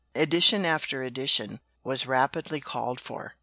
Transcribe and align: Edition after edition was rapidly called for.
Edition 0.15 0.65
after 0.65 1.03
edition 1.03 1.59
was 1.83 2.07
rapidly 2.07 2.59
called 2.59 2.99
for. 2.99 3.35